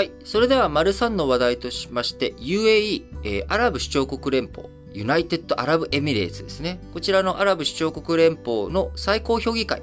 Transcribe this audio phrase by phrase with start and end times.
[0.00, 0.12] はい。
[0.24, 6.80] それでは、丸3の話題としまして、UAE、えー、アラブ首長国連邦、ユナイテッド・アラブ・エミレーツですね。
[6.94, 9.82] こちらのアラブ首長国連邦の最高評議会、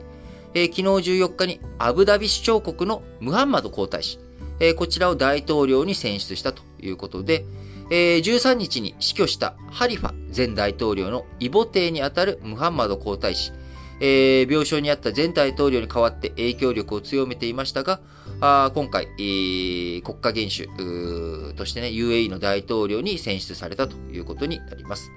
[0.56, 4.20] えー、昨日14日にアブダビ首長国のムハンマド皇太子、
[4.60, 7.46] えー、こちらを大統領に選出したということで、
[7.92, 13.52] えー、13日に死去したハリファ前大統領の異母帝にあたるムハンマド皇太子、
[14.00, 18.00] えー、病床にあった前大統領に代わって影響力を強めていましたが、
[18.42, 25.12] あ今回、えー、国家元首としてね、UAE の大統領に選出されたということになります。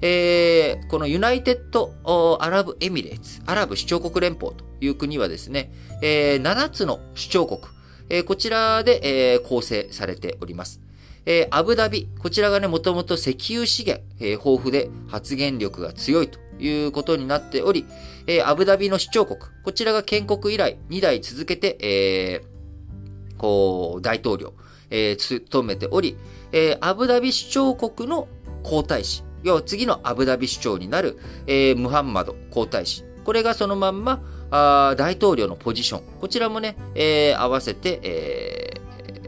[0.00, 1.92] えー、このユナイテッド・
[2.40, 5.72] アラブ・エミレーツ、アラブ首長国連邦という国はですね、
[6.02, 7.60] えー、7つの首長国、
[8.08, 10.80] えー、こちらで、えー、構成されております。
[11.26, 17.86] えー、アブダビ、こちらがね、もともと石油資源、えー、豊富で発言力が強いということになっており、
[18.26, 24.54] えー、アブダビの首長国、こちらが建国以来2代続けて、えー、こう、大統領、
[24.90, 26.16] えー、務めており、
[26.52, 28.28] えー、アブダビ首長国の
[28.62, 38.72] 皇太子、要は次のアブダビ首長になる、えー、ムハンマド皇太子、これがそのまんま、あ大統領のポジション、こちらもね、えー、合わせて、え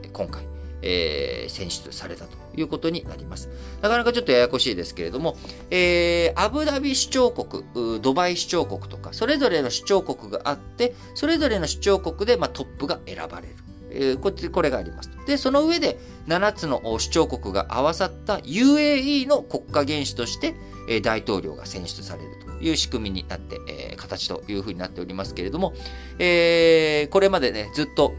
[0.09, 0.45] ー、今回、
[0.83, 2.39] えー、選出されたと。
[2.61, 3.49] いうことになります。
[3.81, 5.37] なかなかちょっとややこしいですけれども、
[5.71, 13.55] えー、アブダビ首長国、ドバイ首長国とか、それぞれの首長国があって、それぞれの首長国で、まあ、トップが選ばれる。
[13.93, 15.11] えー、ここれがあります。
[15.27, 20.55] で、その上で7つの首長国が合わさった UAE の国家元首として、
[20.89, 25.75] え、大統領が選出されるという仕組みになって、え、形というふうになっておりますけれども、
[26.19, 28.15] えー、これまでね、ずっと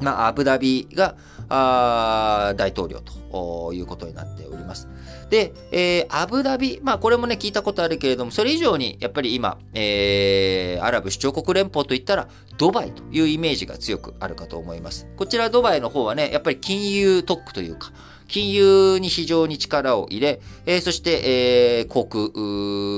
[0.00, 1.16] まあ、アブダビが
[1.48, 4.88] あ大統領ということになっております。
[5.30, 15.06] で、えー、アブダビ、まあこれもね聞いたことあるけれども、それ以上にやっぱり今、えー、アラブ首長国連邦といったらドバイというイメージが強くあるかと思います。
[15.16, 17.92] こちらドバイの方はね、やっぱり金融特区というか、
[18.28, 22.24] 金融に非常に力を入れ、えー、そして、えー、航空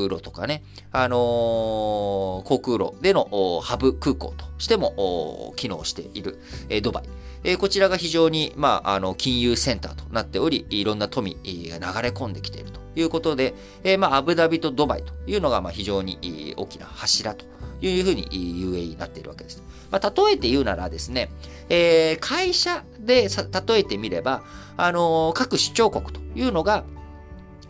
[0.09, 0.63] 路とかね、
[0.93, 7.05] あのー、航空路でのハブ空港としても機能している、えー、ドバイ。
[7.45, 17.45] えー、こちらが非常に、まあ、あの、金融センターとなっており、いろんな富が流れ込んできているということで、えー、まあ、アブダビとドバイというのが、まあ、非常に大きな柱と
[17.81, 19.63] いうふうに UAE になっているわけです。
[19.91, 21.31] まあ、例えて言うならですね、
[21.69, 24.43] えー、会社で例えてみれば、
[24.77, 26.85] あのー、各首長国というのが、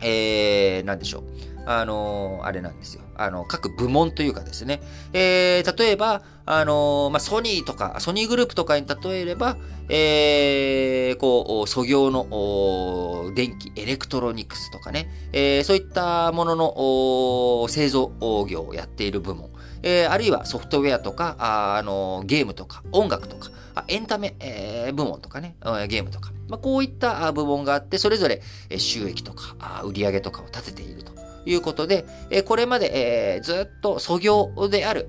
[0.00, 1.22] えー、なんでしょう。
[1.66, 3.02] あのー、あれなんですよ。
[3.16, 4.80] あの、各部門というかですね。
[5.12, 9.58] えー、例えば、あのー、まあ、ソニーとか、ソニーグループとかに例えれば、
[9.90, 18.12] えー、こう、祖業の電気、エレクトロニクスとかね、えー、そういったものの製造
[18.48, 19.50] 業をやっている部門。
[19.82, 23.50] えー、あるいはソフトウェアとか、あ、あのゲームとか、音楽とか、
[23.88, 25.56] エンタメ、えー、部門とかね、
[25.88, 28.42] ゲームとか、まあ、こういった部門があって、それぞれ
[28.76, 31.18] 収益とか、売上とかを立てていると。
[31.46, 32.04] いうことで、
[32.44, 35.08] これまで、え、ずっと素業である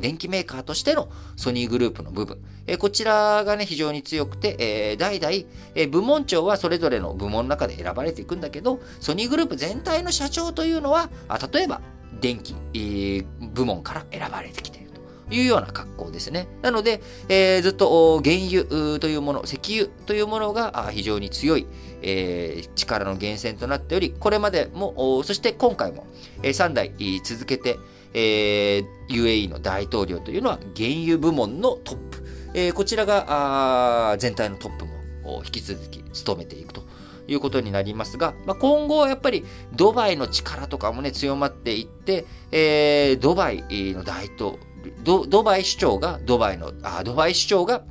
[0.00, 5.32] 電機メーカーとしてのソニーグループの部分、え、こちらがね、非常に強くて、え、代々、
[5.74, 11.80] え、部門長はそれぞれの部門の中で選ばれていくんだけど、ソニーグループ全体の社長というのは、あ例えば、
[12.20, 16.48] 電気、えー、部門から選ばれてきているというような格好ですね。
[16.62, 21.66] なので、えー、ずっと原油というもの、石油というものが非常に強い、
[22.02, 26.06] えー、力の源泉となっており、これまでも、そして今回も、
[26.42, 26.92] え、3代
[27.22, 27.78] 続けて、
[28.12, 32.24] え、UAE の大統領というのは原油部門のトップ。
[32.54, 36.82] え、こちらが全体のトップも引き続き務めていくと
[37.30, 43.62] いうことになりますが、まあ、今後はやっぱりドバイの力とかもね、強まっていって、えー、ドバイ
[43.94, 44.58] の大統
[45.04, 47.84] 領、ドバイ市長が、ドバイの、あ、ドバイ市長が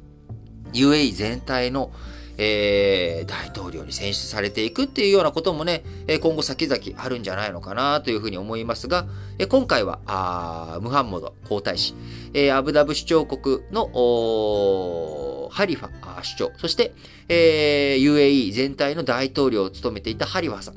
[0.74, 1.92] UAE 全体の、
[2.38, 5.84] えー、大統領に選出されていくっていうようなこともね、
[6.22, 9.08] 今後先々あるんじゃないのかなというふうに思いますが、
[9.50, 11.96] 今回は、あムハンモド皇太子
[12.34, 15.90] え、アブダブ首長国のハリファ
[16.22, 16.94] 首長、そして、
[17.28, 20.76] えー、UAE 全体の大統領を務めていたハリファさん。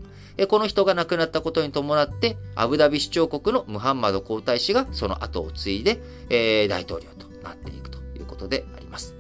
[0.49, 6.01] この人が亡くなったことに伴って、アブダビ首長国のムハンマド皇太子がその後を継いで、
[6.31, 9.15] えー、大統領となっていくということであります。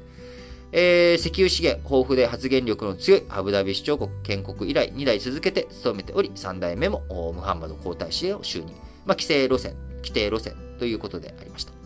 [0.73, 7.03] えー、石油資源豊富で発言力の強いアブダビ首長国建国以来2代続けて務めており、3代目も
[7.35, 8.75] ムハンマド皇太子へを就任。
[9.05, 11.82] まあ、規制路線、規定路線ということでありました。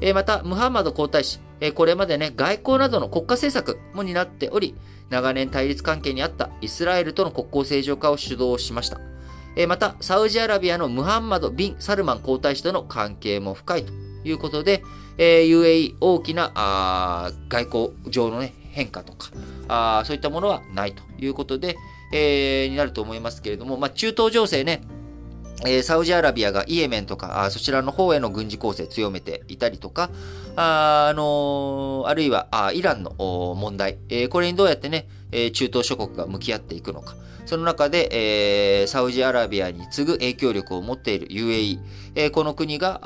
[0.00, 4.74] え、また、ムハンマド皇太子、え、これまでね、外交などの国家政策も担っており、
[5.10, 9.00] 長年対立関係にあったイスラエルとの国交正常化を主導しました。
[9.56, 13.92] え、また、サウジアラビアのムハンマド・ビン・サルマン皇太子との関係も深いと
[14.24, 14.82] いうことで、
[15.16, 19.30] え、UAE 大きなあ外交上のね、変化とか、
[19.68, 21.76] あそういったものはないということで、
[22.12, 24.82] えー、になると思いますけれども、まあ、中東情勢ね、
[25.66, 30.10] え、サウジアラビアがイエメンとか、そちらの方への軍事攻勢強めていたりとか、
[30.56, 33.10] あ、あのー、あるいはあイランの
[33.56, 37.16] 問題、えー、これにどうやってね、え中東諸国が向き合っていくのか。
[37.46, 41.78] その中で、え、サウジアラビアに次ぐ影響力を持っている UAE、
[42.14, 43.00] え、この国が、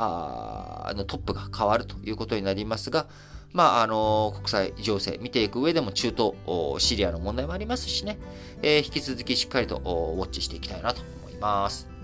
[0.88, 3.06] あのトップが変わるということになりますが、
[3.52, 6.34] まあ、あの国際情勢見ていく上でも中東、
[6.78, 8.19] シリアの問題もありますしね、
[8.62, 11.97] え、引き続きしっかりとウォッチしていきたいなと思います。